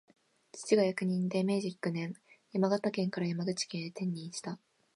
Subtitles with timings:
[0.51, 2.15] 父が役人で、明治九年、
[2.53, 4.57] 山形県から山口県へ転任した